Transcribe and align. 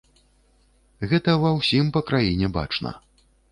Гэта 1.11 1.35
ва 1.45 1.53
ўсім 1.59 1.93
па 1.99 2.05
краіне 2.09 2.53
бачна. 2.59 2.97